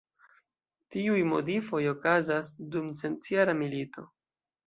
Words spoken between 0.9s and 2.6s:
Tiuj modifoj okazas